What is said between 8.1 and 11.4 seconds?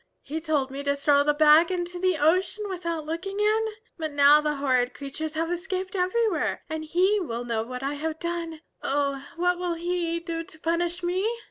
done. Oh, what will He do to punish me?"